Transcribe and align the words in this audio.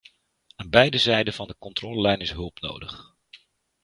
Aan 0.55 0.69
beide 0.69 0.97
zijden 0.97 1.33
van 1.33 1.47
de 1.47 1.55
controlelijn 1.59 2.19
is 2.19 2.31
hulp 2.31 2.59
nodig. 2.59 3.15